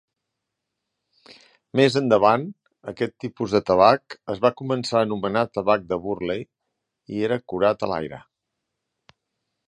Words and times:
Més 1.79 1.97
endavant, 1.99 2.45
aquest 2.91 3.13
tipus 3.25 3.53
de 3.57 3.61
tabac 3.67 4.15
es 4.35 4.41
va 4.45 4.51
començar 4.61 4.97
a 5.01 5.05
anomenar 5.09 5.43
tabac 5.57 5.85
de 5.91 5.99
Burley, 6.07 6.41
i 7.17 7.21
era 7.29 7.37
curat 7.53 7.85
a 7.85 7.91
l'aire. 7.93 8.21